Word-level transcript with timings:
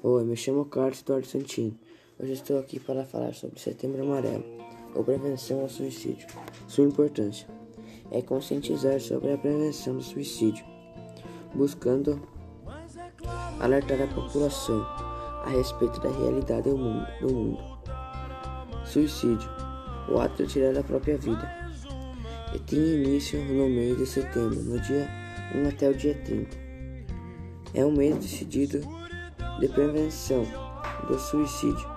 Oi, 0.00 0.22
me 0.22 0.36
chamo 0.36 0.64
Carlos 0.66 1.00
Eduardo 1.00 1.26
Santin. 1.26 1.76
Hoje 2.20 2.34
estou 2.34 2.56
aqui 2.60 2.78
para 2.78 3.04
falar 3.04 3.34
sobre 3.34 3.58
Setembro 3.58 4.00
Amarelo, 4.00 4.44
ou 4.94 5.02
prevenção 5.02 5.62
ao 5.62 5.68
suicídio. 5.68 6.24
Sua 6.68 6.84
importância 6.84 7.48
é 8.12 8.22
conscientizar 8.22 9.00
sobre 9.00 9.32
a 9.32 9.36
prevenção 9.36 9.96
do 9.96 10.02
suicídio, 10.04 10.64
buscando 11.52 12.22
alertar 13.58 14.00
a 14.00 14.06
população 14.06 14.86
a 15.44 15.50
respeito 15.50 15.98
da 15.98 16.10
realidade 16.10 16.70
do 16.70 16.78
mundo. 16.78 17.06
Do 17.20 17.34
mundo. 17.34 17.64
Suicídio, 18.86 19.50
o 20.08 20.20
ato 20.20 20.46
de 20.46 20.52
tirar 20.52 20.78
a 20.78 20.84
própria 20.84 21.18
vida, 21.18 21.50
e 22.54 22.58
tem 22.60 22.78
início 22.78 23.42
no 23.46 23.68
mês 23.68 23.98
de 23.98 24.06
setembro, 24.06 24.62
no 24.62 24.78
dia 24.78 25.08
1 25.56 25.68
até 25.68 25.90
o 25.90 25.94
dia 25.94 26.14
30. 26.24 26.56
É 27.74 27.84
um 27.84 27.90
mês 27.90 28.14
decidido 28.14 28.97
de 29.58 29.68
prevenção 29.68 30.46
do 31.06 31.18
suicídio. 31.18 31.88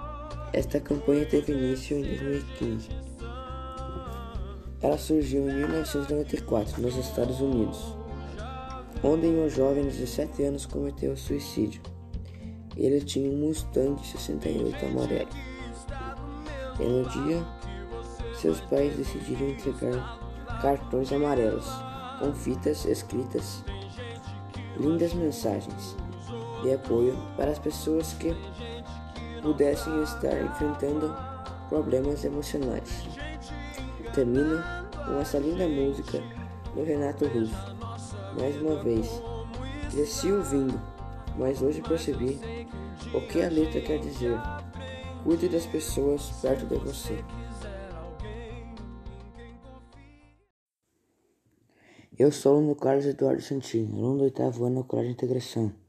Esta 0.53 0.79
campanha 0.79 1.25
teve 1.25 1.53
início 1.53 1.97
em 1.97 2.03
2015. 2.03 2.89
Ela 4.81 4.97
surgiu 4.97 5.49
em 5.49 5.53
1994 5.53 6.81
nos 6.81 6.95
Estados 6.95 7.39
Unidos, 7.39 7.95
onde 9.03 9.27
um 9.27 9.49
jovem 9.49 9.87
de 9.87 9.97
17 9.97 10.43
anos 10.43 10.65
cometeu 10.65 11.15
suicídio. 11.15 11.81
Ele 12.75 12.99
tinha 13.01 13.29
um 13.29 13.47
Mustang 13.47 14.01
68 14.05 14.85
amarelo. 14.85 15.29
E 16.79 16.83
no 16.83 17.07
dia, 17.09 17.45
seus 18.35 18.59
pais 18.61 18.95
decidiram 18.95 19.49
entregar 19.49 20.19
cartões 20.61 21.11
amarelos 21.11 21.67
com 22.19 22.33
fitas 22.33 22.85
escritas 22.85 23.63
lindas 24.77 25.13
mensagens 25.13 25.95
de 26.61 26.73
apoio 26.73 27.17
para 27.35 27.51
as 27.51 27.59
pessoas 27.59 28.13
que 28.13 28.35
pudessem 29.41 30.01
estar 30.03 30.39
enfrentando 30.41 31.13
problemas 31.69 32.23
emocionais. 32.23 33.03
Termino 34.13 34.61
com 35.05 35.19
essa 35.19 35.39
linda 35.39 35.67
música 35.67 36.21
do 36.75 36.83
Renato 36.83 37.25
Russo. 37.27 37.55
Mais 38.37 38.55
uma 38.61 38.81
vez, 38.83 39.21
cresci 39.89 40.31
ouvindo, 40.31 40.79
mas 41.37 41.61
hoje 41.61 41.81
percebi 41.81 42.39
o 43.13 43.21
que 43.27 43.41
a 43.41 43.49
letra 43.49 43.81
quer 43.81 43.99
dizer. 43.99 44.37
Cuide 45.23 45.49
das 45.49 45.65
pessoas 45.65 46.31
perto 46.41 46.65
de 46.65 46.75
você. 46.75 47.23
Eu 52.17 52.31
sou 52.31 52.69
o 52.69 52.75
Carlos 52.75 53.05
Eduardo 53.05 53.41
Santini, 53.41 53.97
aluno 53.97 54.19
do 54.19 54.23
oitavo 54.25 54.65
ano 54.65 54.81
do 54.81 54.83
Colégio 54.83 55.09
de 55.09 55.13
Integração. 55.15 55.80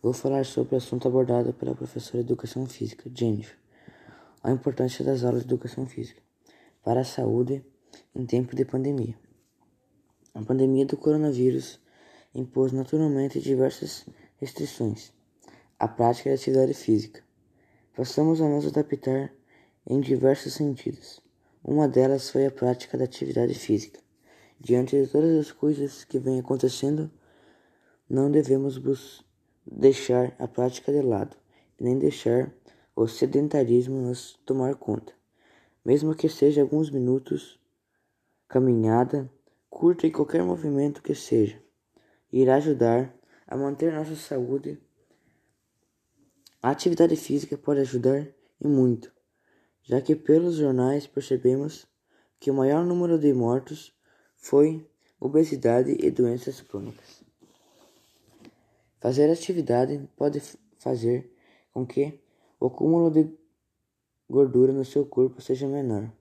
Vou 0.00 0.12
falar 0.12 0.46
sobre 0.46 0.76
o 0.76 0.78
assunto 0.78 1.08
abordado 1.08 1.52
pela 1.52 1.74
professora 1.74 2.22
de 2.22 2.28
Educação 2.30 2.64
Física, 2.66 3.10
Jennifer, 3.12 3.58
a 4.44 4.52
importância 4.52 5.04
das 5.04 5.24
aulas 5.24 5.40
de 5.40 5.48
Educação 5.48 5.86
Física 5.86 6.22
para 6.84 7.00
a 7.00 7.04
saúde 7.04 7.66
em 8.14 8.24
tempo 8.24 8.54
de 8.54 8.64
pandemia. 8.64 9.18
A 10.32 10.40
pandemia 10.40 10.86
do 10.86 10.96
coronavírus 10.96 11.80
impôs 12.32 12.70
naturalmente 12.70 13.40
diversas 13.40 14.06
restrições 14.36 15.12
à 15.80 15.88
prática 15.88 16.30
da 16.30 16.36
atividade 16.36 16.74
física. 16.74 17.20
Passamos 17.96 18.40
a 18.40 18.48
nos 18.48 18.68
adaptar 18.68 19.32
em 19.84 20.00
diversos 20.00 20.54
sentidos. 20.54 21.20
Uma 21.64 21.88
delas 21.88 22.30
foi 22.30 22.46
a 22.46 22.52
prática 22.52 22.96
da 22.96 23.02
atividade 23.02 23.54
física. 23.54 23.98
Diante 24.60 24.94
de 24.96 25.08
todas 25.08 25.36
as 25.36 25.50
coisas 25.50 26.04
que 26.04 26.20
vêm 26.20 26.38
acontecendo, 26.38 27.10
não 28.08 28.30
devemos 28.30 28.78
buscar 28.78 29.27
deixar 29.70 30.34
a 30.38 30.48
prática 30.48 30.92
de 30.92 31.02
lado 31.02 31.36
e 31.78 31.84
nem 31.84 31.98
deixar 31.98 32.52
o 32.96 33.06
sedentarismo 33.06 34.00
nos 34.00 34.34
tomar 34.44 34.74
conta. 34.74 35.12
Mesmo 35.84 36.14
que 36.14 36.28
seja 36.28 36.62
alguns 36.62 36.90
minutos, 36.90 37.60
caminhada, 38.48 39.30
curta 39.70 40.06
e 40.06 40.10
qualquer 40.10 40.42
movimento 40.42 41.02
que 41.02 41.14
seja, 41.14 41.62
irá 42.32 42.56
ajudar 42.56 43.14
a 43.46 43.56
manter 43.56 43.92
nossa 43.92 44.16
saúde. 44.16 44.78
A 46.62 46.70
atividade 46.70 47.14
física 47.14 47.56
pode 47.56 47.80
ajudar 47.80 48.26
e 48.60 48.66
muito, 48.66 49.12
já 49.82 50.00
que 50.00 50.16
pelos 50.16 50.56
jornais 50.56 51.06
percebemos 51.06 51.86
que 52.40 52.50
o 52.50 52.54
maior 52.54 52.84
número 52.84 53.18
de 53.18 53.32
mortos 53.32 53.92
foi 54.36 54.88
obesidade 55.20 55.96
e 56.00 56.10
doenças 56.10 56.60
crônicas. 56.60 57.27
Fazer 59.00 59.30
atividade 59.30 60.08
pode 60.16 60.40
fazer 60.78 61.32
com 61.72 61.86
que 61.86 62.20
o 62.58 62.66
acúmulo 62.66 63.10
de 63.10 63.30
gordura 64.28 64.72
no 64.72 64.84
seu 64.84 65.06
corpo 65.06 65.40
seja 65.40 65.66
menor. 65.68 66.12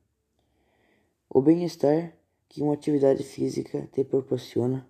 O 1.30 1.42
bem-estar 1.42 2.14
que 2.48 2.62
uma 2.62 2.74
atividade 2.74 3.24
física 3.24 3.88
te 3.92 4.04
proporciona 4.04 4.88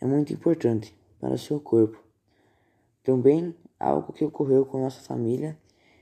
é 0.00 0.06
muito 0.06 0.32
importante 0.32 0.94
para 1.18 1.34
o 1.34 1.38
seu 1.38 1.58
corpo. 1.58 1.98
Também 3.02 3.54
algo 3.78 4.12
que 4.12 4.24
ocorreu 4.24 4.64
com 4.64 4.80
nossa 4.80 5.00
família 5.00 5.58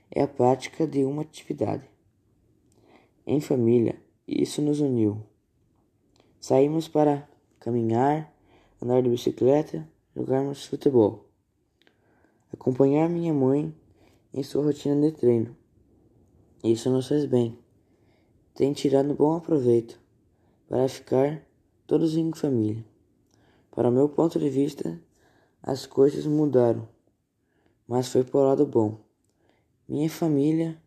é 0.09 0.21
a 0.21 0.27
prática 0.27 0.85
de 0.85 1.03
uma 1.03 1.21
atividade. 1.21 1.89
Em 3.25 3.39
família, 3.39 3.99
isso 4.27 4.61
nos 4.61 4.79
uniu. 4.79 5.23
Saímos 6.39 6.87
para 6.87 7.27
caminhar, 7.59 8.33
andar 8.81 9.01
de 9.01 9.09
bicicleta, 9.09 9.87
jogarmos 10.15 10.65
futebol. 10.65 11.25
Acompanhar 12.53 13.09
minha 13.09 13.33
mãe 13.33 13.73
em 14.33 14.43
sua 14.43 14.63
rotina 14.63 14.99
de 14.99 15.11
treino. 15.11 15.55
Isso 16.63 16.89
nos 16.89 17.07
faz 17.07 17.25
bem. 17.25 17.57
Tem 18.53 18.73
tirado 18.73 19.15
bom 19.15 19.35
aproveito 19.35 19.99
para 20.67 20.87
ficar 20.87 21.45
todos 21.87 22.15
em 22.15 22.31
família. 22.33 22.85
Para 23.71 23.89
meu 23.89 24.09
ponto 24.09 24.37
de 24.37 24.49
vista, 24.49 25.01
as 25.63 25.85
coisas 25.85 26.25
mudaram, 26.25 26.87
mas 27.87 28.09
foi 28.09 28.23
por 28.23 28.43
lado 28.43 28.65
bom. 28.65 28.99
Minha 29.87 30.09
família 30.09 30.81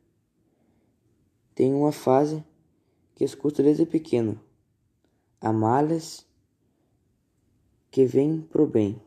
tem 1.55 1.73
uma 1.73 1.93
fase 1.93 2.45
que 3.15 3.25
escuto 3.25 3.63
desde 3.63 3.87
pequeno. 3.87 4.41
Amá-las 5.41 6.27
que 7.91 8.05
vem 8.05 8.41
pro 8.41 8.67
bem. 8.67 9.01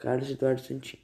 Carlos 0.00 0.30
Eduardo 0.30 0.62
Santin. 0.62 0.98